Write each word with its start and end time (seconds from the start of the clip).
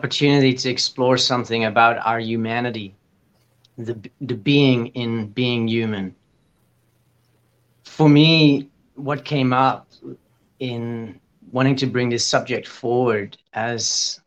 opportunity 0.00 0.54
to 0.54 0.70
explore 0.70 1.18
something 1.18 1.66
about 1.66 1.98
our 2.06 2.18
humanity, 2.18 2.94
the, 3.76 3.94
the 4.22 4.34
being 4.34 4.86
in 5.02 5.28
being 5.28 5.68
human. 5.68 6.14
For 7.84 8.08
me, 8.08 8.70
what 8.94 9.26
came 9.26 9.52
up 9.52 9.88
in 10.58 11.20
wanting 11.52 11.76
to 11.76 11.86
bring 11.86 12.08
this 12.08 12.24
subject 12.24 12.66
forward 12.66 13.36
as 13.52 14.18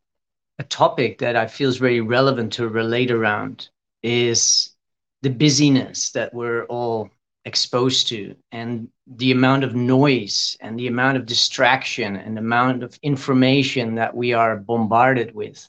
a 0.59 0.63
topic 0.63 1.17
that 1.17 1.35
I 1.35 1.47
feel 1.47 1.69
is 1.69 1.77
very 1.77 2.01
relevant 2.01 2.53
to 2.53 2.67
relate 2.67 3.09
around 3.09 3.69
is 4.03 4.75
the 5.23 5.31
busyness 5.31 6.11
that 6.11 6.35
we're 6.35 6.65
all 6.65 7.09
exposed 7.45 8.09
to 8.09 8.35
and 8.51 8.87
the 9.07 9.31
amount 9.31 9.63
of 9.63 9.73
noise 9.73 10.55
and 10.61 10.79
the 10.79 10.87
amount 10.87 11.17
of 11.17 11.25
distraction 11.25 12.15
and 12.15 12.37
the 12.37 12.41
amount 12.41 12.83
of 12.83 12.97
information 13.01 13.95
that 13.95 14.15
we 14.15 14.33
are 14.33 14.55
bombarded 14.55 15.33
with. 15.33 15.67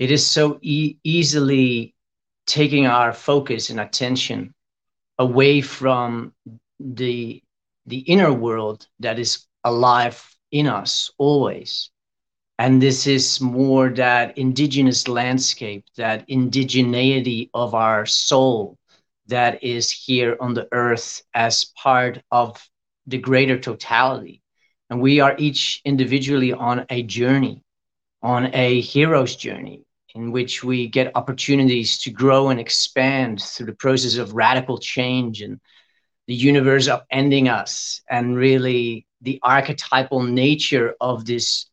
It 0.00 0.10
is 0.10 0.26
so 0.26 0.58
e- 0.62 0.96
easily 1.04 1.94
taking 2.46 2.86
our 2.86 3.12
focus 3.12 3.70
and 3.70 3.78
attention 3.80 4.54
away 5.18 5.60
from 5.60 6.34
the 6.80 7.42
the 7.86 7.98
inner 8.00 8.32
world 8.32 8.86
that 9.00 9.18
is 9.18 9.46
alive 9.64 10.18
in 10.50 10.66
us 10.66 11.10
always. 11.18 11.90
And 12.58 12.82
this 12.82 13.06
is 13.06 13.40
more 13.40 13.90
that 13.90 14.38
indigenous 14.38 15.08
landscape 15.08 15.84
that 15.96 16.28
indigeneity 16.28 17.50
of 17.54 17.74
our 17.74 18.06
soul 18.06 18.78
that 19.26 19.62
is 19.62 19.90
here 19.90 20.36
on 20.40 20.54
the 20.54 20.68
earth 20.72 21.22
as 21.34 21.66
part 21.76 22.22
of 22.30 22.68
the 23.06 23.18
greater 23.18 23.58
totality. 23.58 24.42
And 24.90 25.00
we 25.00 25.20
are 25.20 25.36
each 25.38 25.80
individually 25.84 26.52
on 26.52 26.86
a 26.90 27.02
journey 27.02 27.62
on 28.22 28.50
a 28.54 28.80
hero's 28.80 29.36
journey 29.36 29.84
in 30.14 30.32
which 30.32 30.64
we 30.64 30.88
get 30.88 31.12
opportunities 31.14 31.98
to 31.98 32.10
grow 32.10 32.48
and 32.48 32.60
expand 32.60 33.42
through 33.42 33.66
the 33.66 33.74
process 33.74 34.16
of 34.16 34.34
radical 34.34 34.78
change 34.78 35.42
and 35.42 35.60
the 36.26 36.34
universe 36.34 36.88
upending 36.88 37.50
us 37.50 38.00
and 38.08 38.36
really 38.36 39.06
the 39.20 39.38
archetypal 39.42 40.22
nature 40.22 40.94
of 41.00 41.24
this 41.24 41.66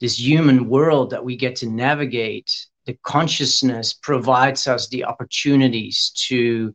this 0.00 0.18
human 0.18 0.68
world 0.68 1.10
that 1.10 1.24
we 1.24 1.36
get 1.36 1.54
to 1.54 1.68
navigate, 1.68 2.66
the 2.86 2.98
consciousness 3.04 3.92
provides 3.92 4.66
us 4.66 4.88
the 4.88 5.04
opportunities 5.04 6.10
to 6.16 6.74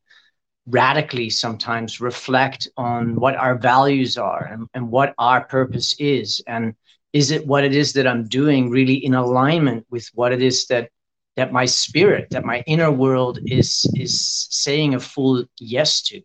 radically 0.65 1.29
sometimes 1.29 1.99
reflect 1.99 2.69
on 2.77 3.15
what 3.15 3.35
our 3.35 3.57
values 3.57 4.17
are 4.17 4.45
and, 4.45 4.67
and 4.73 4.89
what 4.89 5.13
our 5.17 5.43
purpose 5.43 5.93
is. 5.99 6.41
And 6.47 6.73
is 7.11 7.31
it 7.31 7.45
what 7.45 7.65
it 7.65 7.75
is 7.75 7.91
that 7.93 8.07
I'm 8.07 8.29
doing 8.29 8.69
really 8.69 9.05
in 9.05 9.13
alignment 9.13 9.85
with 9.89 10.09
what 10.13 10.31
it 10.31 10.41
is 10.41 10.65
that 10.67 10.89
that 11.37 11.53
my 11.53 11.65
spirit, 11.65 12.31
that 12.31 12.43
my 12.43 12.63
inner 12.67 12.91
world 12.91 13.39
is 13.45 13.89
is 13.95 14.47
saying 14.49 14.95
a 14.95 14.99
full 14.99 15.45
yes 15.59 16.01
to? 16.01 16.21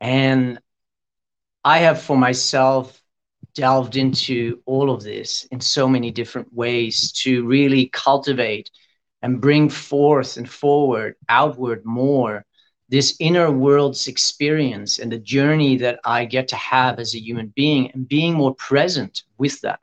And 0.00 0.58
I 1.62 1.78
have 1.78 2.02
for 2.02 2.16
myself 2.16 3.00
delved 3.54 3.96
into 3.96 4.60
all 4.66 4.90
of 4.90 5.02
this 5.02 5.44
in 5.52 5.60
so 5.60 5.88
many 5.88 6.10
different 6.10 6.52
ways 6.52 7.12
to 7.12 7.46
really 7.46 7.86
cultivate 7.86 8.70
and 9.22 9.40
bring 9.40 9.68
forth 9.68 10.36
and 10.36 10.48
forward, 10.48 11.14
outward 11.28 11.84
more 11.84 12.44
this 12.88 13.16
inner 13.18 13.50
world's 13.50 14.06
experience 14.06 14.98
and 14.98 15.10
the 15.10 15.18
journey 15.18 15.76
that 15.78 15.98
I 16.04 16.24
get 16.24 16.48
to 16.48 16.56
have 16.56 17.00
as 17.00 17.14
a 17.14 17.20
human 17.20 17.52
being 17.56 17.90
and 17.90 18.06
being 18.06 18.34
more 18.34 18.54
present 18.54 19.24
with 19.38 19.60
that. 19.62 19.80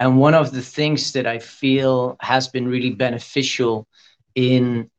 And 0.00 0.18
one 0.18 0.34
of 0.34 0.50
the 0.50 0.62
things 0.62 1.12
that 1.12 1.26
I 1.26 1.38
feel 1.38 2.16
has 2.20 2.48
been 2.48 2.68
really 2.68 2.90
beneficial 2.90 3.86
in 4.34 4.90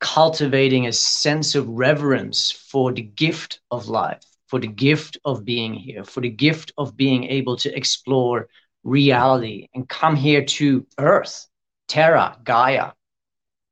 cultivating 0.00 0.86
a 0.86 0.92
sense 0.92 1.54
of 1.54 1.68
reverence 1.68 2.50
for 2.50 2.92
the 2.92 3.02
gift 3.02 3.60
of 3.70 3.88
life 3.88 4.24
for 4.50 4.58
the 4.58 4.66
gift 4.66 5.16
of 5.24 5.44
being 5.44 5.72
here, 5.74 6.02
for 6.02 6.20
the 6.20 6.28
gift 6.28 6.72
of 6.76 6.96
being 6.96 7.22
able 7.22 7.56
to 7.56 7.72
explore 7.72 8.48
reality 8.82 9.68
and 9.74 9.88
come 9.88 10.16
here 10.16 10.44
to 10.44 10.84
Earth, 10.98 11.46
Terra, 11.86 12.36
Gaia, 12.42 12.90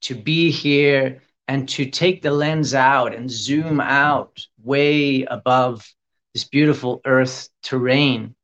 to 0.03 0.15
be 0.15 0.53
here 0.53 1.21
and 1.49 1.69
to 1.71 1.87
take 1.87 2.23
the 2.23 2.31
lens 2.31 2.75
out 2.75 3.13
and 3.13 3.29
zoom 3.29 3.81
out 3.81 4.39
way 4.63 5.25
above 5.25 5.85
this 6.33 6.45
beautiful 6.45 7.01
Earth 7.05 7.49
terrain 7.65 8.37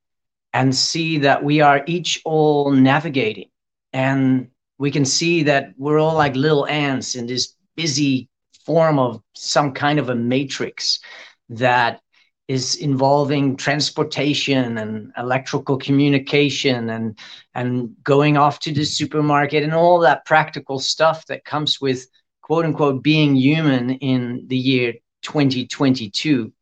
and 0.54 0.74
see 0.74 1.18
that 1.18 1.42
we 1.42 1.60
are 1.60 1.82
each 1.86 2.22
all 2.24 2.70
navigating. 2.70 3.50
And 3.92 4.48
we 4.78 4.92
can 4.92 5.04
see 5.04 5.42
that 5.42 5.74
we're 5.76 5.98
all 5.98 6.14
like 6.14 6.36
little 6.36 6.66
ants 6.68 7.16
in 7.16 7.26
this 7.26 7.54
busy 7.76 8.28
form 8.64 8.98
of 9.00 9.20
some 9.34 9.72
kind 9.72 9.98
of 9.98 10.08
a 10.08 10.14
matrix 10.14 11.00
that 11.48 12.00
is 12.46 12.76
involving 12.76 13.56
transportation 13.56 14.78
and 14.78 15.12
electrical 15.16 15.76
communication 15.76 16.90
and 16.90 17.18
and 17.54 17.94
going 18.04 18.36
off 18.36 18.60
to 18.60 18.72
the 18.72 18.84
supermarket 18.84 19.62
and 19.62 19.74
all 19.74 19.98
that 19.98 20.24
practical 20.24 20.78
stuff 20.78 21.26
that 21.26 21.44
comes 21.44 21.80
with 21.80 22.06
quote 22.42 22.64
unquote 22.64 23.02
being 23.02 23.34
human 23.34 23.90
in 23.90 24.44
the 24.48 24.58
year 24.58 24.92
2022 25.22 26.52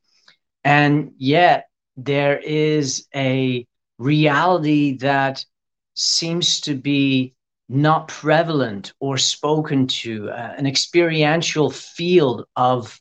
and 0.63 1.13
yet 1.19 1.67
there 1.97 2.39
is 2.39 3.09
a 3.15 3.67
reality 4.03 4.99
that 4.99 5.45
seems 5.95 6.61
to 6.63 6.75
be 6.75 7.35
not 7.69 8.09
prevalent 8.09 8.93
or 9.01 9.17
spoken 9.17 9.87
to 9.87 10.31
uh, 10.31 10.55
an 10.57 10.67
experiential 10.67 11.71
field 11.71 12.45
of 12.57 13.01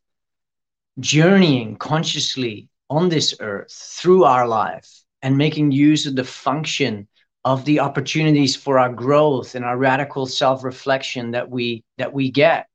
journeying 0.99 1.75
consciously 1.75 2.69
on 2.89 3.09
this 3.09 3.35
earth 3.39 3.71
through 3.71 4.23
our 4.23 4.47
life 4.47 5.03
and 5.21 5.37
making 5.37 5.71
use 5.71 6.05
of 6.05 6.15
the 6.15 6.23
function 6.23 7.07
of 7.43 7.65
the 7.65 7.79
opportunities 7.79 8.55
for 8.55 8.77
our 8.77 8.91
growth 8.93 9.55
and 9.55 9.65
our 9.65 9.77
radical 9.77 10.25
self-reflection 10.25 11.31
that 11.31 11.49
we 11.49 11.83
that 11.97 12.13
we 12.13 12.29
get. 12.29 12.67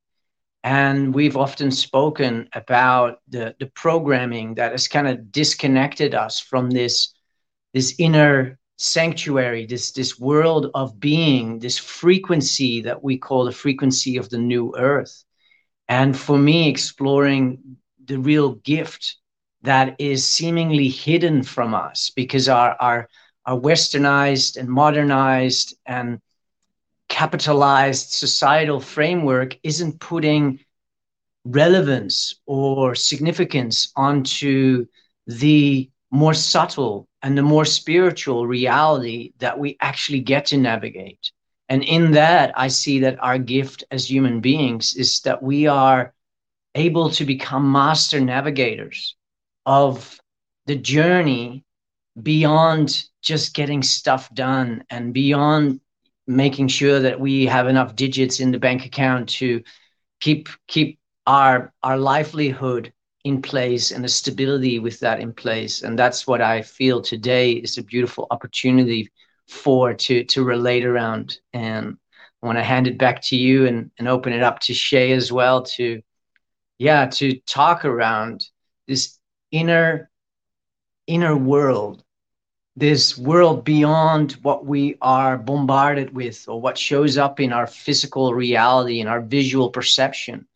And 0.64 1.14
we've 1.14 1.37
often 1.37 1.70
spoken 1.70 2.48
about 2.53 3.20
the 3.28 3.54
the 3.60 3.66
programming 3.66 4.54
that 4.54 4.72
has 4.72 4.88
kind 4.88 5.06
of 5.06 5.31
disconnected 5.31 6.14
us 6.14 6.41
from 6.41 6.70
this 6.70 7.14
this 7.76 7.94
inner 7.98 8.59
sanctuary 8.78 9.66
this 9.66 9.92
this 9.92 10.19
world 10.19 10.70
of 10.72 10.98
being 10.98 11.59
this 11.59 11.76
frequency 11.76 12.81
that 12.81 13.04
we 13.04 13.19
call 13.19 13.44
the 13.44 13.53
frequency 13.53 14.16
of 14.16 14.31
the 14.31 14.38
new 14.38 14.75
earth. 14.78 15.25
And 15.87 16.16
for 16.16 16.38
me 16.38 16.70
exploring 16.70 17.76
the 18.03 18.19
real 18.19 18.54
gift 18.54 19.16
that 19.60 19.94
is 19.98 20.25
seemingly 20.25 20.88
hidden 20.88 21.42
from 21.42 21.75
us 21.75 22.10
because 22.16 22.48
our 22.48 22.75
our 22.81 23.10
our 23.44 23.60
westernized 23.60 24.56
and 24.56 24.70
modernized 24.70 25.76
and 25.84 26.19
capitalized 27.10 28.10
societal 28.10 28.81
framework 28.81 29.58
isn't 29.62 30.00
putting 30.00 30.60
relevance 31.44 32.41
or 32.47 32.94
significance 32.94 33.93
onto 33.94 34.87
the 35.26 35.91
more 36.16 36.34
subtle 36.34 37.06
and 37.22 37.37
the 37.37 37.43
more 37.43 37.65
spiritual 37.65 38.47
reality 38.47 39.32
that 39.38 39.59
we 39.59 39.77
actually 39.81 40.21
get 40.21 40.47
to 40.47 40.56
navigate. 40.56 41.31
And 41.69 41.82
in 41.82 42.12
that, 42.12 42.53
I 42.56 42.69
see 42.69 43.00
that 43.00 43.23
our 43.23 43.38
gift 43.38 43.85
as 43.91 44.11
human 44.11 44.41
beings 44.41 44.94
is 44.96 45.20
that 45.20 45.43
we 45.43 45.67
are 45.67 46.14
able 46.75 47.11
to 47.11 47.25
become 47.25 47.70
master 47.70 48.20
navigators 48.20 49.17
of 49.64 50.20
the 50.67 50.76
journey 50.76 51.64
beyond 52.23 53.05
just 53.23 53.55
getting 53.55 53.82
stuff 53.82 54.32
done 54.35 54.85
and 54.91 55.12
beyond 55.12 55.81
making 56.26 56.69
sure 56.69 57.00
that 57.00 57.20
we 57.20 57.46
have 57.46 57.69
enough 57.69 57.94
digits 57.94 58.41
in 58.41 58.52
the 58.52 58.58
bank 58.58 58.85
account 58.85 59.29
to 59.29 59.62
keep 60.20 60.49
keep 60.67 60.99
our 61.26 61.73
our 61.82 61.99
livelihood 61.99 62.93
in 63.26 63.43
place 63.43 63.90
and 63.90 64.05
the 64.05 64.08
stability 64.08 64.78
with 64.78 65.00
that 65.00 65.19
in 65.19 65.32
place. 65.32 65.82
And 65.82 65.99
that's 65.99 66.28
what 66.28 66.40
i 66.40 66.62
feel 66.62 67.02
today 67.02 67.55
is 67.55 67.76
a 67.76 67.82
beautiful 67.82 68.28
opportunity 68.31 69.11
for 69.49 69.94
to 69.94 70.23
to 70.25 70.44
relate 70.44 70.84
around. 70.84 71.40
And 71.52 71.99
i 72.40 72.46
want 72.46 72.56
to 72.58 72.62
hand 72.62 72.87
it 72.87 72.99
back 72.99 73.20
to 73.23 73.37
you 73.37 73.67
and 73.67 73.90
and 73.99 74.06
open 74.06 74.32
it 74.32 74.44
up 74.44 74.61
to 74.61 74.75
shay 74.75 75.11
as 75.11 75.32
well 75.32 75.62
to 75.76 76.02
yeah 76.78 77.06
to 77.19 77.40
talk 77.40 77.84
around 77.84 78.46
this 78.87 79.19
inner 79.50 80.08
inner 81.08 81.37
world 81.37 82.05
this 82.76 83.19
world 83.19 83.64
beyond 83.64 84.32
what 84.43 84.67
we 84.67 84.96
are 85.00 85.37
bombarded 85.37 86.14
with 86.14 86.44
or 86.46 86.61
what 86.61 86.79
shows 86.79 87.19
up 87.19 87.40
in 87.40 87.52
our 87.52 87.67
physical 87.67 88.34
reality 88.34 89.00
and 89.00 89.08
our 89.08 89.22
visual 89.22 89.70
perception 89.70 90.46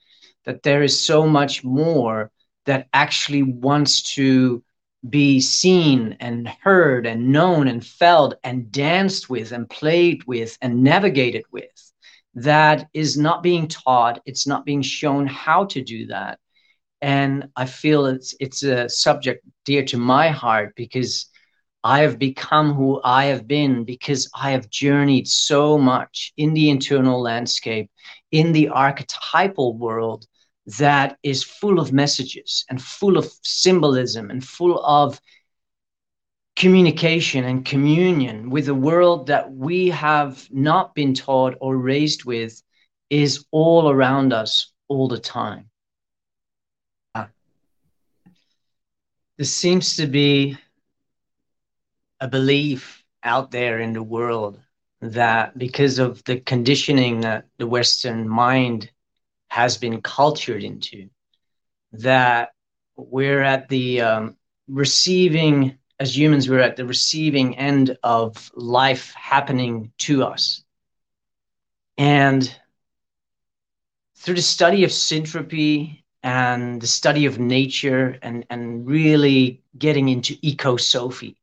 that 0.44 0.62
there 0.62 0.84
is 0.84 1.00
so 1.00 1.26
much 1.26 1.64
more 1.64 2.30
that 2.66 2.88
actually 2.92 3.42
wants 3.42 4.14
to 4.14 4.62
be 5.08 5.40
seen 5.40 6.16
and 6.20 6.46
heard 6.48 7.06
and 7.06 7.32
known 7.32 7.68
and 7.68 7.84
felt 7.84 8.34
and 8.44 8.70
danced 8.70 9.30
with 9.30 9.52
and 9.52 9.68
played 9.70 10.24
with 10.24 10.58
and 10.60 10.82
navigated 10.82 11.44
with. 11.50 11.92
That 12.34 12.88
is 12.92 13.16
not 13.16 13.42
being 13.42 13.66
taught. 13.66 14.20
It's 14.26 14.46
not 14.46 14.64
being 14.66 14.82
shown 14.82 15.26
how 15.26 15.64
to 15.66 15.82
do 15.82 16.06
that. 16.06 16.38
And 17.02 17.48
i 17.56 17.64
feel 17.64 18.06
it's 18.06 18.34
it's 18.40 18.62
a 18.62 18.88
subject 18.88 19.44
dear 19.64 19.84
to 19.86 19.96
my 19.96 20.28
heart 20.28 20.74
because 20.76 21.26
i 21.82 22.00
have 22.00 22.18
become 22.18 22.74
who 22.74 23.00
i 23.04 23.24
have 23.26 23.46
been 23.48 23.84
because 23.84 24.28
i 24.34 24.50
have 24.50 24.68
journeyed 24.68 25.26
so 25.26 25.78
much 25.78 26.32
in 26.36 26.52
the 26.52 26.68
internal 26.68 27.22
landscape 27.22 27.90
in 28.30 28.52
the 28.52 28.68
archetypal 28.68 29.78
world 29.78 30.26
that 30.66 31.18
is 31.22 31.42
full 31.42 31.80
of 31.80 31.92
messages 31.92 32.64
and 32.68 32.80
full 32.80 33.16
of 33.16 33.30
symbolism 33.42 34.30
and 34.30 34.44
full 34.44 34.84
of 34.84 35.20
communication 36.56 37.44
and 37.44 37.64
communion 37.64 38.50
with 38.50 38.68
a 38.68 38.74
world 38.74 39.28
that 39.28 39.50
we 39.52 39.88
have 39.88 40.46
not 40.50 40.94
been 40.94 41.14
taught 41.14 41.56
or 41.60 41.76
raised 41.76 42.24
with 42.24 42.62
is 43.08 43.46
all 43.50 43.90
around 43.90 44.32
us 44.32 44.72
all 44.88 45.08
the 45.08 45.18
time. 45.18 45.70
There 47.14 47.28
seems 49.46 49.96
to 49.96 50.06
be 50.06 50.58
a 52.20 52.28
belief 52.28 53.02
out 53.22 53.50
there 53.50 53.80
in 53.80 53.94
the 53.94 54.02
world 54.02 54.60
that 55.00 55.56
because 55.56 55.98
of 55.98 56.22
the 56.24 56.40
conditioning 56.40 57.22
that 57.22 57.46
the 57.56 57.66
Western 57.66 58.28
mind 58.28 58.90
has 59.50 59.76
been 59.76 60.00
cultured 60.00 60.62
into, 60.62 61.10
that 61.92 62.52
we're 62.96 63.42
at 63.42 63.68
the 63.68 64.00
um, 64.00 64.36
receiving, 64.68 65.76
as 65.98 66.16
humans, 66.16 66.48
we're 66.48 66.60
at 66.60 66.76
the 66.76 66.86
receiving 66.86 67.58
end 67.58 67.98
of 68.04 68.50
life 68.54 69.12
happening 69.14 69.92
to 69.98 70.22
us. 70.22 70.62
And 71.98 72.42
through 74.16 74.36
the 74.36 74.42
study 74.42 74.84
of 74.84 74.90
syntropy 74.90 76.04
and 76.22 76.80
the 76.80 76.86
study 76.86 77.26
of 77.26 77.40
nature 77.40 78.18
and, 78.22 78.46
and 78.50 78.86
really 78.86 79.62
getting 79.76 80.08
into 80.08 80.36
ecosophy, 80.44 81.34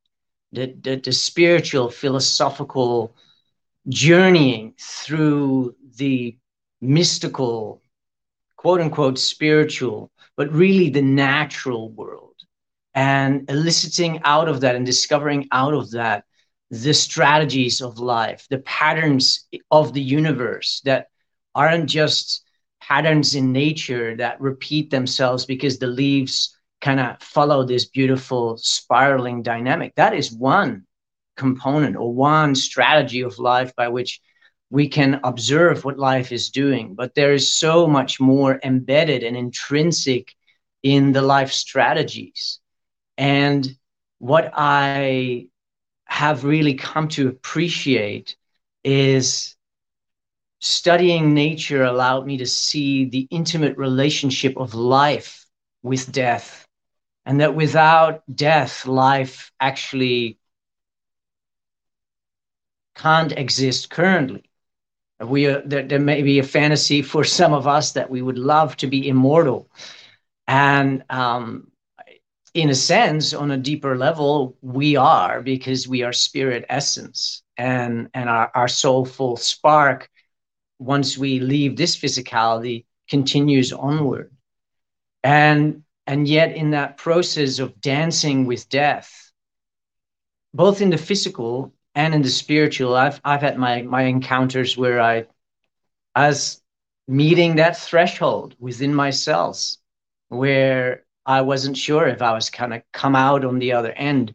the, 0.53 0.73
the, 0.81 0.95
the 0.95 1.11
spiritual, 1.11 1.89
philosophical 1.89 3.13
journeying 3.89 4.75
through 4.79 5.75
the 5.97 6.37
mystical 6.79 7.81
quote 8.57 8.81
unquote 8.81 9.17
spiritual, 9.17 10.11
but 10.35 10.51
really 10.51 10.89
the 10.89 11.01
natural 11.01 11.91
world, 11.91 12.35
and 12.93 13.49
eliciting 13.49 14.19
out 14.23 14.49
of 14.49 14.61
that 14.61 14.75
and 14.75 14.85
discovering 14.85 15.47
out 15.51 15.73
of 15.73 15.91
that 15.91 16.25
the 16.69 16.93
strategies 16.93 17.81
of 17.81 17.99
life, 17.99 18.45
the 18.49 18.59
patterns 18.59 19.47
of 19.71 19.93
the 19.93 20.01
universe 20.01 20.81
that 20.83 21.07
aren't 21.55 21.89
just 21.89 22.43
patterns 22.81 23.35
in 23.35 23.51
nature 23.51 24.15
that 24.17 24.39
repeat 24.41 24.89
themselves 24.89 25.45
because 25.45 25.79
the 25.79 25.87
leaves 25.87 26.57
kind 26.81 26.99
of 26.99 27.21
follow 27.21 27.63
this 27.63 27.85
beautiful 27.85 28.57
spiraling 28.57 29.41
dynamic. 29.41 29.93
That 29.95 30.13
is 30.13 30.31
one 30.31 30.85
component 31.35 31.95
or 31.95 32.13
one 32.13 32.55
strategy 32.55 33.21
of 33.21 33.39
life 33.39 33.75
by 33.75 33.87
which 33.87 34.21
we 34.69 34.89
can 34.89 35.19
observe 35.23 35.85
what 35.85 35.97
life 35.97 36.31
is 36.31 36.49
doing, 36.49 36.93
but 36.93 37.15
there 37.15 37.33
is 37.33 37.57
so 37.57 37.87
much 37.87 38.19
more 38.19 38.59
embedded 38.63 39.23
and 39.23 39.37
intrinsic 39.37 40.35
in 40.83 41.13
the 41.13 41.21
life 41.21 41.51
strategies. 41.51 42.59
And 43.17 43.77
what 44.19 44.51
I 44.53 45.47
have 46.05 46.43
really 46.43 46.73
come 46.73 47.07
to 47.09 47.27
appreciate 47.29 48.35
is 48.83 49.55
studying 50.59 51.33
nature 51.33 51.83
allowed 51.83 52.25
me 52.25 52.37
to 52.37 52.45
see 52.45 53.05
the 53.05 53.27
intimate 53.29 53.77
relationship 53.77 54.57
of 54.57 54.73
life 54.73 55.45
with 55.83 56.11
death, 56.11 56.67
and 57.25 57.39
that 57.41 57.55
without 57.55 58.23
death, 58.33 58.85
life 58.85 59.51
actually 59.59 60.39
can't 62.95 63.31
exist 63.31 63.89
currently 63.89 64.46
we 65.19 65.47
uh, 65.47 65.61
there, 65.65 65.83
there 65.83 65.99
may 65.99 66.21
be 66.21 66.39
a 66.39 66.43
fantasy 66.43 67.01
for 67.01 67.23
some 67.23 67.53
of 67.53 67.67
us 67.67 67.93
that 67.93 68.09
we 68.09 68.21
would 68.21 68.37
love 68.37 68.77
to 68.77 68.87
be 68.87 69.07
immortal. 69.07 69.69
And 70.47 71.03
um, 71.09 71.71
in 72.53 72.69
a 72.69 72.75
sense 72.75 73.33
on 73.33 73.51
a 73.51 73.57
deeper 73.57 73.97
level 73.97 74.57
we 74.61 74.95
are 74.95 75.41
because 75.41 75.87
we 75.87 76.03
are 76.03 76.13
spirit 76.13 76.65
essence. 76.69 77.43
And 77.57 78.09
and 78.13 78.29
our, 78.29 78.51
our 78.53 78.67
soulful 78.67 79.37
spark 79.37 80.09
once 80.79 81.17
we 81.17 81.39
leave 81.39 81.75
this 81.75 81.97
physicality 81.97 82.85
continues 83.09 83.73
onward. 83.73 84.31
And 85.23 85.83
and 86.05 86.27
yet 86.27 86.55
in 86.55 86.71
that 86.71 86.97
process 86.97 87.59
of 87.59 87.81
dancing 87.81 88.45
with 88.45 88.69
death 88.69 89.27
both 90.53 90.81
in 90.81 90.89
the 90.89 90.97
physical 90.97 91.73
and 91.97 92.13
in 92.13 92.21
the 92.21 92.29
spiritual 92.29 92.95
i've 92.95 93.19
i've 93.25 93.41
had 93.41 93.57
my 93.57 93.81
my 93.81 94.03
encounters 94.03 94.77
where 94.77 95.01
i 95.01 95.25
as 96.15 96.61
meeting 97.07 97.55
that 97.55 97.75
threshold 97.75 98.55
within 98.59 98.93
myself 98.93 99.75
where 100.29 101.03
i 101.25 101.41
wasn't 101.41 101.75
sure 101.75 102.07
if 102.07 102.21
i 102.21 102.31
was 102.31 102.49
kind 102.49 102.73
of 102.73 102.81
come 102.93 103.15
out 103.15 103.43
on 103.43 103.59
the 103.59 103.73
other 103.73 103.91
end. 103.91 104.33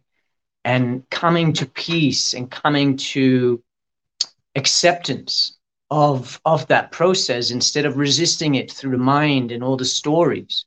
And 0.64 1.02
coming 1.10 1.52
to 1.54 1.66
peace 1.66 2.34
and 2.34 2.48
coming 2.48 2.96
to 3.14 3.60
acceptance 4.54 5.58
of 5.90 6.40
of 6.44 6.68
that 6.68 6.92
process 6.92 7.50
instead 7.50 7.84
of 7.84 7.96
resisting 7.96 8.54
it 8.54 8.70
through 8.70 8.92
the 8.92 9.10
mind 9.18 9.50
and 9.50 9.64
all 9.64 9.76
the 9.76 9.84
stories 9.84 10.64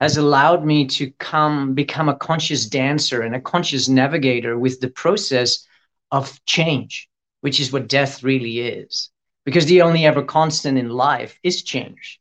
has 0.00 0.16
allowed 0.16 0.64
me 0.64 0.86
to 0.86 1.10
come 1.18 1.74
become 1.74 2.08
a 2.08 2.16
conscious 2.16 2.66
dancer 2.66 3.22
and 3.22 3.34
a 3.34 3.40
conscious 3.40 3.88
navigator 3.88 4.56
with 4.56 4.80
the 4.80 4.88
process 4.88 5.66
of 6.14 6.44
change, 6.46 7.08
which 7.40 7.58
is 7.58 7.72
what 7.72 7.88
death 7.88 8.22
really 8.22 8.60
is. 8.60 9.10
Because 9.44 9.66
the 9.66 9.82
only 9.82 10.06
ever 10.06 10.22
constant 10.22 10.78
in 10.78 10.88
life 10.88 11.36
is 11.42 11.64
change. 11.64 12.20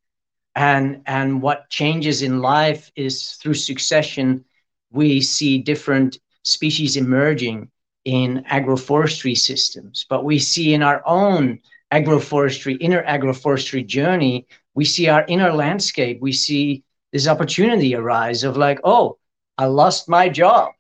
And, 0.56 1.04
and 1.06 1.44
what 1.44 1.70
changes 1.70 2.24
in 2.24 2.40
life 2.40 2.92
is 2.96 3.34
through 3.34 3.54
succession, 3.54 4.46
we 4.92 5.22
see 5.22 5.60
different 5.60 6.18
species 6.44 6.98
emerging 6.98 7.70
in 8.04 8.44
agroforestry 8.52 9.38
systems. 9.38 10.08
But 10.10 10.26
we 10.26 10.40
see 10.40 10.74
in 10.74 10.82
our 10.82 11.04
own 11.06 11.60
agroforestry, 11.92 12.78
inner 12.80 13.04
agroforestry 13.04 13.86
journey, 13.86 14.48
we 14.74 14.86
see 14.86 15.08
our 15.08 15.24
inner 15.28 15.54
landscape. 15.54 16.18
We 16.20 16.34
see 16.34 16.84
this 17.12 17.28
opportunity 17.28 17.94
arise 17.96 18.44
of 18.44 18.58
like, 18.58 18.80
oh, 18.84 19.20
I 19.60 19.66
lost 19.66 20.10
my 20.10 20.30
job. 20.30 20.72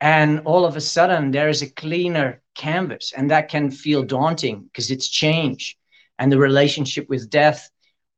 And 0.00 0.40
all 0.40 0.64
of 0.64 0.76
a 0.76 0.80
sudden, 0.80 1.30
there 1.30 1.48
is 1.48 1.62
a 1.62 1.70
cleaner 1.70 2.42
canvas 2.54 3.12
and 3.16 3.30
that 3.30 3.48
can 3.48 3.70
feel 3.70 4.02
daunting 4.02 4.64
because 4.64 4.90
it's 4.90 5.08
change. 5.08 5.78
And 6.18 6.30
the 6.30 6.38
relationship 6.38 7.08
with 7.08 7.30
death 7.30 7.70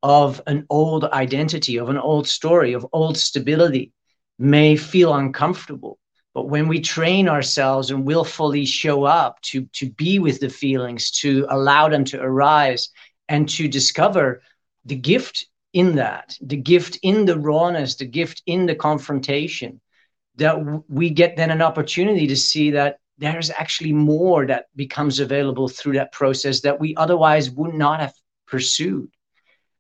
of 0.03 0.41
an 0.47 0.67
old 0.71 1.05
identity 1.05 1.79
of 1.79 1.89
an 1.89 1.99
old 1.99 2.29
story 2.29 2.73
of 2.73 2.87
old 2.93 3.17
stability 3.17 3.93
may 4.39 4.77
feel 4.77 5.15
uncomfortable. 5.15 5.99
But 6.35 6.49
when 6.49 6.69
we 6.69 6.81
train 6.81 7.29
ourselves 7.29 7.91
and 7.91 8.05
willfully 8.05 8.65
show 8.65 9.05
up 9.05 9.41
to 9.43 9.65
to 9.73 9.91
be 9.91 10.21
with 10.21 10.39
the 10.39 10.51
feelings 10.51 11.11
to 11.23 11.47
allow 11.51 11.89
them 11.89 12.05
to 12.07 12.21
arise 12.21 12.91
and 13.29 13.49
to 13.51 13.67
discover 13.67 14.43
the 14.85 14.95
gift 14.95 15.47
in 15.73 15.97
that 15.97 16.37
the 16.41 16.57
gift 16.57 16.99
in 17.03 17.25
the 17.25 17.39
rawness 17.39 17.97
the 17.97 18.07
gift 18.07 18.43
in 18.47 18.67
the 18.67 18.75
confrontation 18.75 19.81
that 20.39 20.85
we 20.89 21.11
get 21.11 21.37
then 21.37 21.51
an 21.51 21.63
opportunity 21.63 22.27
to 22.27 22.37
see 22.37 22.71
that 22.73 22.99
there's 23.19 23.51
actually 23.51 23.93
more 23.93 24.47
that 24.47 24.67
becomes 24.77 25.21
available 25.21 25.69
through 25.69 25.95
that 25.95 26.13
process 26.13 26.61
that 26.61 26.81
we 26.81 26.95
otherwise 26.97 27.51
would 27.51 27.75
not 27.75 28.01
have 28.01 28.15
pursued. 28.47 29.11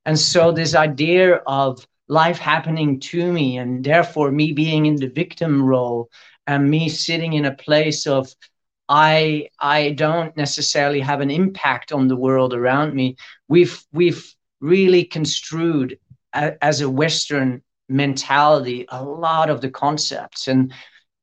And 0.05 0.19
so, 0.19 0.53
this 0.53 0.75
idea 0.75 1.37
of 1.47 1.87
life 2.09 2.38
happening 2.38 2.99
to 3.00 3.33
me, 3.33 3.59
and 3.59 3.85
therefore 3.85 4.31
me 4.31 4.53
being 4.53 4.87
in 4.87 4.97
the 4.97 5.09
victim 5.09 5.62
role, 5.62 6.11
and 6.47 6.71
me 6.71 6.88
sitting 6.88 7.35
in 7.35 7.45
a 7.45 7.55
place 7.55 8.07
of 8.07 8.35
I 8.88 9.50
I 9.61 9.91
don't 9.91 10.37
necessarily 10.37 11.00
have 11.00 11.21
an 11.21 11.31
impact 11.31 11.93
on 11.93 12.09
the 12.09 12.17
world 12.17 12.55
around 12.55 12.95
me. 12.95 13.17
We've 13.49 13.85
we've 13.93 14.35
really 14.61 15.05
construed 15.05 15.99
a, 16.33 16.62
as 16.65 16.81
a 16.81 16.91
Western 16.91 17.62
mentality 17.88 18.87
a 18.88 19.02
lot 19.02 19.50
of 19.50 19.61
the 19.61 19.71
concepts, 19.71 20.49
and 20.49 20.73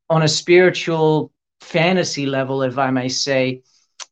on 0.10 0.24
a 0.24 0.28
spiritual 0.28 1.32
fantasy 1.62 2.26
level, 2.26 2.62
if 2.62 2.78
I 2.78 2.92
may 2.92 3.10
say, 3.10 3.62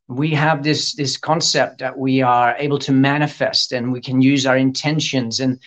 we 0.08 0.32
have 0.32 0.64
this 0.64 0.96
this 0.96 1.18
concept 1.18 1.80
that 1.80 1.98
we 1.98 2.22
are 2.22 2.56
able 2.58 2.80
to 2.80 2.92
manifest 2.92 3.72
and 3.72 3.92
we 3.92 4.02
can 4.02 4.22
use 4.22 4.46
our 4.46 4.58
intentions. 4.58 5.40
And 5.40 5.60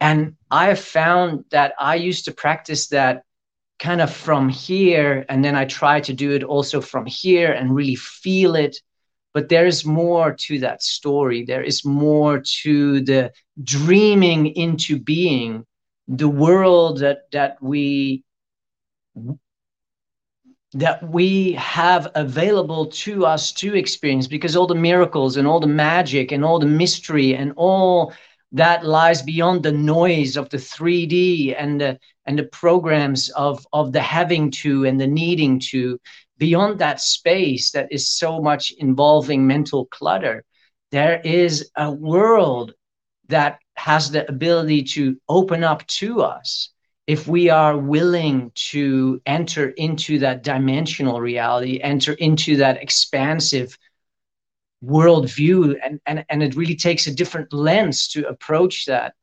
and 0.00 0.36
I 0.50 0.66
have 0.66 0.80
found 0.80 1.44
that 1.50 1.74
I 1.78 1.96
used 1.96 2.24
to 2.26 2.32
practice 2.32 2.88
that 2.88 3.22
kind 3.78 4.00
of 4.00 4.12
from 4.12 4.48
here 4.48 5.24
and 5.28 5.44
then 5.44 5.54
i 5.54 5.64
try 5.64 6.00
to 6.00 6.12
do 6.12 6.32
it 6.32 6.42
also 6.42 6.80
from 6.80 7.06
here 7.06 7.52
and 7.52 7.74
really 7.74 7.94
feel 7.94 8.56
it. 8.56 8.76
But 9.34 9.48
there 9.48 9.66
is 9.66 9.84
more 9.84 10.34
to 10.46 10.58
that 10.60 10.82
story. 10.82 11.44
There 11.44 11.62
is 11.62 11.84
more 11.84 12.42
to 12.62 13.00
the 13.02 13.32
dreaming 13.62 14.46
into 14.46 14.98
being 14.98 15.64
the 16.08 16.28
world 16.28 17.00
that 17.00 17.30
that 17.32 17.62
we 17.62 18.24
that 20.72 21.02
we 21.08 21.52
have 21.52 22.08
available 22.14 22.86
to 22.86 23.24
us 23.24 23.52
to 23.52 23.74
experience 23.74 24.26
because 24.26 24.54
all 24.56 24.66
the 24.66 24.74
miracles 24.74 25.36
and 25.36 25.46
all 25.46 25.60
the 25.60 25.66
magic 25.66 26.30
and 26.30 26.44
all 26.44 26.58
the 26.58 26.66
mystery 26.66 27.34
and 27.34 27.52
all 27.56 28.12
that 28.52 28.84
lies 28.84 29.22
beyond 29.22 29.62
the 29.62 29.72
noise 29.72 30.36
of 30.36 30.48
the 30.50 30.56
3D 30.56 31.54
and 31.58 31.80
the 31.80 31.98
and 32.26 32.38
the 32.38 32.44
programs 32.44 33.30
of 33.30 33.66
of 33.72 33.92
the 33.92 34.00
having 34.00 34.50
to 34.50 34.84
and 34.84 35.00
the 35.00 35.06
needing 35.06 35.60
to. 35.70 35.98
Beyond 36.38 36.78
that 36.78 37.00
space 37.00 37.72
that 37.72 37.88
is 37.90 38.08
so 38.08 38.40
much 38.40 38.70
involving 38.78 39.46
mental 39.46 39.86
clutter 39.86 40.44
there 40.90 41.20
is 41.22 41.70
a 41.76 41.90
world 41.90 42.72
that 43.28 43.58
has 43.78 44.10
the 44.10 44.28
ability 44.28 44.82
to 44.82 45.18
open 45.28 45.64
up 45.64 45.86
to 45.86 46.20
us 46.22 46.70
if 47.06 47.26
we 47.26 47.48
are 47.48 47.76
willing 47.78 48.52
to 48.54 49.20
enter 49.24 49.70
into 49.70 50.18
that 50.18 50.42
dimensional 50.42 51.20
reality 51.20 51.80
enter 51.82 52.12
into 52.14 52.56
that 52.56 52.82
expansive 52.82 53.78
worldview. 54.84 55.76
And, 55.82 56.00
and 56.06 56.24
and 56.28 56.42
it 56.42 56.54
really 56.54 56.76
takes 56.76 57.06
a 57.06 57.14
different 57.14 57.52
lens 57.52 58.08
to 58.08 58.28
approach 58.28 58.86
that. 58.86 59.14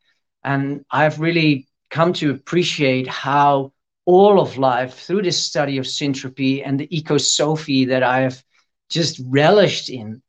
And 0.44 0.86
i've 0.92 1.20
really 1.20 1.68
come 1.90 2.14
to 2.14 2.32
appreciate 2.32 3.08
how 3.08 3.72
all 4.06 4.40
of 4.40 4.58
life 4.58 4.94
through 4.94 5.24
this 5.24 5.42
study 5.42 5.78
of 5.78 5.86
syntropy 5.86 6.62
and 6.66 6.80
the 6.80 6.88
ecosophy 6.88 7.88
that 7.88 8.04
i 8.04 8.22
have 8.22 8.44
just 8.90 9.22
relished 9.26 9.90
in 9.90 10.22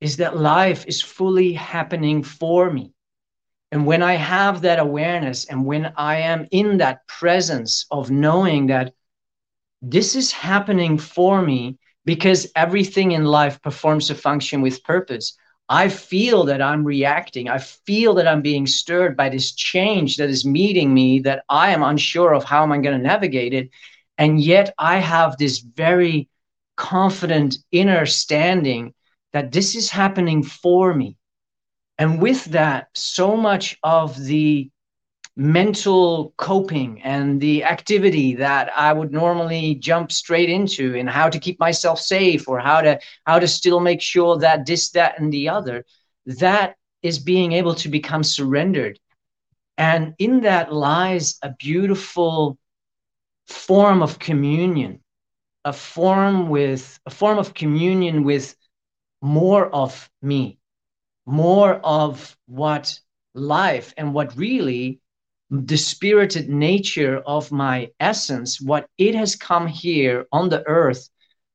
is 0.00 0.18
that 0.18 0.36
life 0.36 0.84
is 0.86 1.00
fully 1.00 1.52
happening 1.52 2.22
for 2.22 2.70
me 2.70 2.92
and 3.72 3.86
when 3.86 4.02
i 4.02 4.14
have 4.14 4.62
that 4.62 4.78
awareness 4.78 5.44
and 5.46 5.64
when 5.64 5.92
i 5.96 6.16
am 6.16 6.46
in 6.50 6.78
that 6.78 7.06
presence 7.06 7.86
of 7.90 8.10
knowing 8.10 8.66
that 8.66 8.92
this 9.82 10.16
is 10.16 10.32
happening 10.32 10.98
for 10.98 11.42
me 11.42 11.78
because 12.04 12.50
everything 12.54 13.12
in 13.12 13.24
life 13.24 13.60
performs 13.60 14.10
a 14.10 14.14
function 14.14 14.62
with 14.62 14.82
purpose. 14.84 15.36
I 15.68 15.88
feel 15.88 16.44
that 16.44 16.62
I'm 16.62 16.84
reacting. 16.84 17.48
I 17.48 17.58
feel 17.58 18.14
that 18.14 18.28
I'm 18.28 18.40
being 18.40 18.66
stirred 18.66 19.16
by 19.16 19.28
this 19.28 19.52
change 19.52 20.16
that 20.16 20.30
is 20.30 20.44
meeting 20.44 20.94
me, 20.94 21.18
that 21.20 21.44
I 21.48 21.70
am 21.70 21.82
unsure 21.82 22.32
of 22.32 22.44
how 22.44 22.62
am 22.62 22.72
I 22.72 22.78
going 22.78 22.96
to 22.96 23.02
navigate 23.02 23.52
it. 23.52 23.70
And 24.16 24.40
yet 24.40 24.72
I 24.78 24.98
have 24.98 25.36
this 25.36 25.58
very 25.58 26.28
confident 26.76 27.58
inner 27.72 28.06
standing 28.06 28.94
that 29.32 29.50
this 29.50 29.74
is 29.74 29.90
happening 29.90 30.44
for 30.44 30.94
me. 30.94 31.16
And 31.98 32.20
with 32.20 32.44
that, 32.46 32.88
so 32.94 33.36
much 33.36 33.78
of 33.82 34.22
the 34.22 34.70
mental 35.36 36.32
coping 36.38 37.02
and 37.02 37.40
the 37.40 37.64
activity 37.64 38.34
that 38.36 38.70
I 38.74 38.92
would 38.92 39.12
normally 39.12 39.74
jump 39.74 40.10
straight 40.10 40.48
into 40.48 40.96
and 40.96 41.08
how 41.10 41.28
to 41.28 41.38
keep 41.38 41.60
myself 41.60 42.00
safe 42.00 42.48
or 42.48 42.58
how 42.58 42.80
to 42.80 42.98
how 43.26 43.38
to 43.38 43.46
still 43.46 43.80
make 43.80 44.00
sure 44.00 44.38
that 44.38 44.64
this 44.64 44.90
that 44.92 45.18
and 45.18 45.30
the 45.30 45.50
other 45.50 45.84
that 46.24 46.76
is 47.02 47.18
being 47.18 47.52
able 47.52 47.74
to 47.74 47.90
become 47.90 48.24
surrendered. 48.24 48.98
And 49.76 50.14
in 50.18 50.40
that 50.40 50.72
lies 50.72 51.38
a 51.42 51.54
beautiful 51.58 52.58
form 53.46 54.02
of 54.02 54.18
communion 54.18 55.00
a 55.66 55.72
form 55.72 56.48
with 56.48 57.00
a 57.06 57.10
form 57.10 57.38
of 57.38 57.52
communion 57.52 58.22
with 58.22 58.56
more 59.20 59.68
of 59.74 60.08
me 60.22 60.58
more 61.26 61.74
of 61.74 62.36
what 62.46 62.98
life 63.34 63.92
and 63.96 64.14
what 64.14 64.36
really 64.36 65.00
the 65.50 65.76
spirited 65.76 66.48
nature 66.48 67.18
of 67.18 67.52
my 67.52 67.90
essence, 68.00 68.60
what 68.60 68.88
it 68.98 69.14
has 69.14 69.36
come 69.36 69.66
here 69.66 70.26
on 70.32 70.48
the 70.48 70.66
earth 70.66 71.08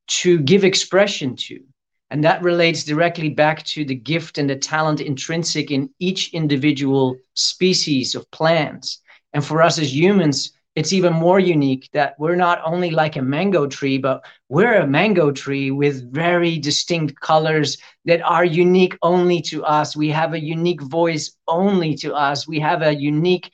to 0.07 0.39
give 0.39 0.63
expression 0.63 1.35
to. 1.35 1.61
And 2.09 2.23
that 2.25 2.43
relates 2.43 2.83
directly 2.83 3.29
back 3.29 3.63
to 3.67 3.85
the 3.85 3.95
gift 3.95 4.37
and 4.37 4.49
the 4.49 4.55
talent 4.57 4.99
intrinsic 4.99 5.71
in 5.71 5.89
each 5.99 6.33
individual 6.33 7.17
species 7.35 8.15
of 8.15 8.29
plants. 8.31 9.01
And 9.33 9.43
for 9.43 9.61
us 9.61 9.79
as 9.79 9.95
humans, 9.95 10.51
it's 10.75 10.93
even 10.93 11.13
more 11.13 11.39
unique 11.39 11.89
that 11.93 12.15
we're 12.17 12.35
not 12.35 12.61
only 12.65 12.91
like 12.91 13.17
a 13.17 13.21
mango 13.21 13.67
tree, 13.67 13.97
but 13.97 14.23
we're 14.47 14.75
a 14.75 14.87
mango 14.87 15.31
tree 15.31 15.69
with 15.69 16.11
very 16.13 16.57
distinct 16.57 17.19
colors 17.19 17.77
that 18.05 18.21
are 18.21 18.45
unique 18.45 18.97
only 19.01 19.41
to 19.41 19.63
us. 19.65 19.95
We 19.95 20.09
have 20.09 20.33
a 20.33 20.39
unique 20.39 20.81
voice 20.81 21.35
only 21.47 21.95
to 21.95 22.13
us. 22.13 22.47
We 22.47 22.59
have 22.59 22.81
a 22.81 22.95
unique 22.95 23.51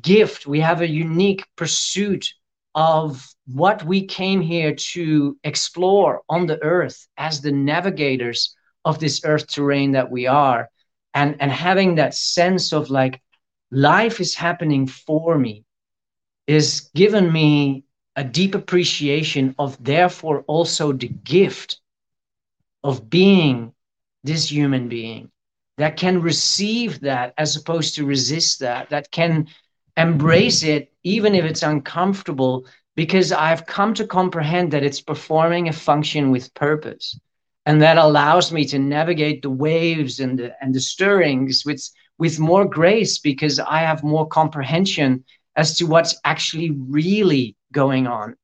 gift, 0.00 0.46
we 0.46 0.60
have 0.60 0.80
a 0.80 0.88
unique 0.88 1.44
pursuit 1.56 2.32
of 2.74 3.24
what 3.46 3.84
we 3.84 4.06
came 4.06 4.40
here 4.40 4.74
to 4.74 5.36
explore 5.44 6.22
on 6.28 6.46
the 6.46 6.60
earth 6.62 7.06
as 7.16 7.40
the 7.40 7.52
navigators 7.52 8.56
of 8.84 8.98
this 8.98 9.20
earth 9.24 9.46
terrain 9.46 9.92
that 9.92 10.10
we 10.10 10.26
are 10.26 10.68
and 11.12 11.36
and 11.40 11.52
having 11.52 11.94
that 11.94 12.14
sense 12.14 12.72
of 12.72 12.90
like 12.90 13.22
life 13.70 14.20
is 14.20 14.34
happening 14.34 14.86
for 14.86 15.38
me 15.38 15.64
is 16.46 16.90
given 16.94 17.32
me 17.32 17.84
a 18.16 18.24
deep 18.24 18.54
appreciation 18.54 19.54
of 19.58 19.82
therefore 19.82 20.44
also 20.46 20.92
the 20.92 21.08
gift 21.08 21.80
of 22.82 23.08
being 23.08 23.72
this 24.22 24.50
human 24.50 24.88
being 24.88 25.30
that 25.78 25.96
can 25.96 26.22
receive 26.22 27.00
that 27.00 27.34
as 27.36 27.56
opposed 27.56 27.94
to 27.96 28.06
resist 28.06 28.60
that 28.60 28.90
that 28.90 29.10
can 29.10 29.48
embrace 29.96 30.62
it, 30.62 30.92
even 31.02 31.34
if 31.34 31.44
it's 31.44 31.62
uncomfortable, 31.62 32.66
because 32.96 33.32
I've 33.32 33.66
come 33.66 33.94
to 33.94 34.06
comprehend 34.06 34.72
that 34.72 34.84
it's 34.84 35.00
performing 35.00 35.68
a 35.68 35.72
function 35.72 36.30
with 36.30 36.54
purpose. 36.54 37.18
And 37.66 37.80
that 37.82 37.96
allows 37.96 38.52
me 38.52 38.64
to 38.66 38.78
navigate 38.78 39.42
the 39.42 39.50
waves 39.50 40.20
and 40.20 40.38
the, 40.38 40.54
and 40.62 40.74
the 40.74 40.80
stirrings 40.80 41.64
with, 41.64 41.88
with 42.18 42.38
more 42.38 42.64
grace 42.64 43.18
because 43.18 43.58
I 43.58 43.78
have 43.80 44.04
more 44.04 44.26
comprehension 44.26 45.24
as 45.56 45.78
to 45.78 45.84
what's 45.86 46.18
actually 46.24 46.70
really 46.70 47.56
going 47.72 48.06
on. 48.06 48.36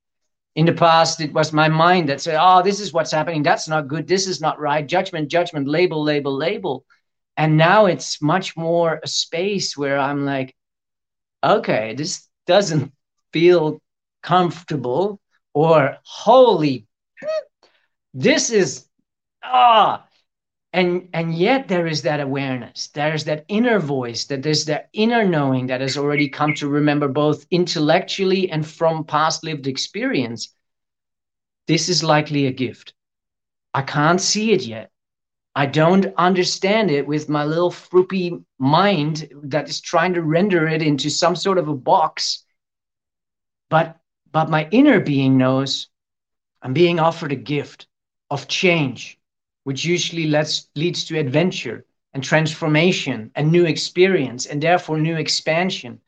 In 0.55 0.67
the 0.67 0.73
past, 0.73 1.21
it 1.21 1.33
was 1.33 1.53
my 1.53 1.69
mind 1.69 2.09
that 2.09 2.21
said, 2.21 2.39
Oh, 2.41 2.63
this 2.63 2.81
is 2.81 2.93
what's 2.93 3.13
happening. 3.13 3.43
That's 3.43 3.69
not 3.69 3.89
good. 3.89 4.07
This 4.07 4.27
is 4.27 4.41
not 4.41 4.59
right. 4.59 4.87
Judgment, 4.87 5.31
judgment, 5.31 5.69
label, 5.69 6.03
label, 6.03 6.37
label. 6.37 6.85
And 7.37 7.57
now 7.57 7.87
it's 7.87 8.21
much 8.21 8.57
more 8.57 9.01
a 9.03 9.09
space 9.09 9.77
where 9.77 9.99
I'm 9.99 10.27
like, 10.27 10.55
okay, 11.43 11.95
this 11.95 12.29
doesn't 12.47 12.93
feel 13.33 13.81
comfortable, 14.23 15.21
or 15.55 15.97
holy, 16.03 16.87
this 18.13 18.51
is 18.51 18.87
ah. 19.43 20.05
And, 20.73 21.09
and 21.13 21.35
yet 21.35 21.67
there 21.67 21.87
is 21.87 22.03
that 22.03 22.21
awareness. 22.21 22.89
There's 22.89 23.25
that 23.25 23.45
inner 23.49 23.81
voice 23.81 24.27
that 24.27 24.43
there's 24.43 24.67
that 24.67 24.89
inner 24.93 25.25
knowing 25.25 25.67
that 25.67 25.81
has 25.81 25.97
already 25.97 26.29
come 26.29 26.55
to 26.55 26.69
remember 26.69 27.09
both 27.09 27.45
intellectually 27.51 28.51
and 28.51 28.65
from 28.67 29.05
past 29.05 29.43
lived 29.43 29.67
experience. 29.67 30.55
This 31.67 31.89
is 31.89 32.05
likely 32.05 32.47
a 32.47 32.53
gift. 32.53 32.95
I 33.75 33.83
can't 33.83 34.21
see 34.21 34.53
it 34.53 34.63
yet. 34.63 34.91
I 35.55 35.67
don't 35.67 36.07
understand 36.17 36.91
it 36.91 37.07
with 37.07 37.29
my 37.29 37.45
little 37.45 37.71
froopy 37.71 38.43
mind 38.59 39.29
that 39.43 39.69
is 39.69 39.81
trying 39.81 40.15
to 40.15 40.23
render 40.23 40.67
it 40.67 40.83
into 40.83 41.11
some 41.11 41.37
sort 41.37 41.59
of 41.59 41.69
a 41.69 41.75
box. 41.75 42.45
But 43.69 43.99
but 44.33 44.49
my 44.49 44.69
inner 44.71 45.01
being 45.01 45.37
knows 45.37 45.89
I'm 46.63 46.73
being 46.73 46.99
offered 46.99 47.33
a 47.33 47.37
gift 47.37 47.89
of 48.31 48.49
change, 48.49 49.20
which 49.65 49.85
usually 49.85 50.27
leads 50.75 51.05
to 51.05 51.19
adventure 51.19 51.85
and 52.13 52.25
transformation 52.25 53.31
and 53.35 53.53
new 53.53 53.65
experience 53.65 54.47
and 54.47 54.63
therefore 54.63 54.99
new 54.99 55.17
expansion. 55.17 56.01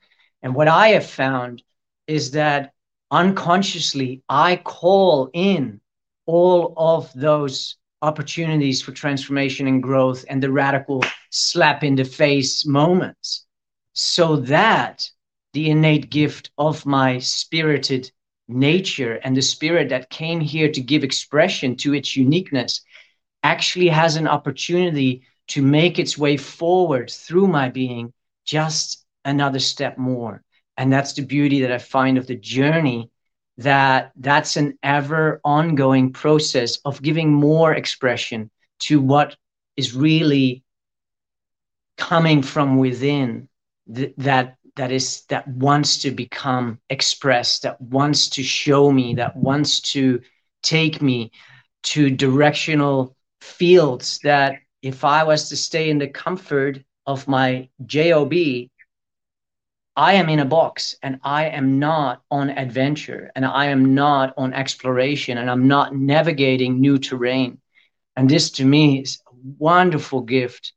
And 0.43 0.55
what 0.55 0.69
I 0.69 0.89
have 0.89 1.07
found 1.07 1.63
is 2.07 2.33
that 2.33 2.73
unconsciously 3.11 4.23
I 4.29 4.57
call 4.57 5.31
in 5.33 5.81
all 6.27 6.75
of 6.77 7.13
those 7.15 7.77
opportunities 8.01 8.83
for 8.83 8.93
transformation 8.93 9.69
and 9.69 9.83
growth 9.83 10.25
and 10.29 10.43
the 10.43 10.51
radical 10.51 11.05
slap 11.31 11.85
in 11.85 11.95
the 11.95 12.05
face 12.05 12.67
moments 12.67 13.47
so 13.93 14.37
that 14.37 15.09
the 15.53 15.71
innate 15.71 16.11
gift 16.11 16.51
of 16.59 16.85
my 16.87 17.19
spirited 17.19 18.11
nature 18.49 19.21
and 19.23 19.37
the 19.37 19.43
spirit 19.43 19.89
that 19.91 20.11
came 20.11 20.41
here 20.41 20.71
to 20.73 20.81
give 20.81 21.05
expression 21.05 21.77
to 21.77 21.95
its 21.95 22.17
uniqueness 22.17 22.81
actually 23.43 23.89
has 23.89 24.17
an 24.17 24.29
opportunity 24.29 25.23
to 25.49 25.63
make 25.63 25.99
its 25.99 26.17
way 26.17 26.37
forward 26.37 27.11
through 27.11 27.47
my 27.47 27.69
being 27.69 28.13
just 28.45 29.05
another 29.25 29.59
step 29.59 29.99
more. 29.99 30.43
And 30.77 30.93
that's 30.93 31.13
the 31.15 31.23
beauty 31.23 31.61
that 31.63 31.73
i 31.73 31.79
find 31.79 32.19
of 32.19 32.27
the 32.27 32.37
journey 32.37 33.11
that 33.59 34.13
that's 34.17 34.57
an 34.57 34.79
ever 34.83 35.41
ongoing 35.45 36.13
process 36.13 36.79
of 36.85 37.03
giving 37.03 37.33
more 37.33 37.75
expression 37.75 38.51
to 38.81 39.01
what 39.01 39.37
is 39.77 39.95
really 39.95 40.65
coming 41.97 42.43
from 42.43 42.79
within 42.79 43.49
th- 43.95 44.15
that 44.17 44.57
that 44.77 44.91
is 44.91 45.25
that 45.29 45.47
wants 45.47 45.99
to 45.99 46.11
become 46.11 46.81
expressed 46.89 47.63
that 47.63 47.81
wants 47.81 48.31
to 48.31 48.43
show 48.43 48.91
me 48.91 49.15
that 49.15 49.37
wants 49.37 49.81
to 49.81 50.21
take 50.63 51.03
me 51.03 51.31
to 51.83 52.11
directional 52.11 53.15
fields 53.43 54.21
that 54.23 54.55
if 54.83 55.05
i 55.05 55.25
was 55.25 55.49
to 55.49 55.57
stay 55.57 55.91
in 55.91 55.99
the 55.99 56.09
comfort 56.09 56.79
of 57.07 57.27
my 57.29 57.69
job 57.85 58.33
I 59.95 60.15
am 60.15 60.31
in 60.31 60.39
a 60.39 60.47
box 60.47 60.97
and 61.03 61.21
I 61.23 61.49
am 61.49 61.79
not 61.79 62.23
on 62.31 62.49
adventure 62.49 63.31
and 63.37 63.45
I 63.45 63.67
am 63.67 63.95
not 63.95 64.33
on 64.39 64.55
exploration 64.55 65.37
and 65.37 65.51
I'm 65.51 65.69
not 65.69 65.95
navigating 65.95 66.81
new 66.81 66.97
terrain. 66.97 67.61
And 68.17 68.29
this 68.29 68.53
to 68.53 68.65
me 68.65 69.03
is 69.03 69.21
a 69.27 69.35
wonderful 69.59 70.23
gift 70.23 70.73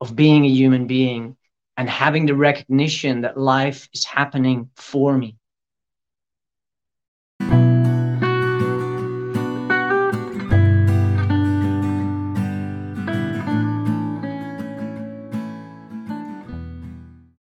of 0.00 0.14
being 0.14 0.44
a 0.44 0.48
human 0.48 0.86
being 0.86 1.36
and 1.76 1.90
having 1.90 2.26
the 2.26 2.36
recognition 2.36 3.22
that 3.22 3.36
life 3.36 3.88
is 3.92 4.04
happening 4.04 4.70
for 4.76 5.18
me. 5.18 5.36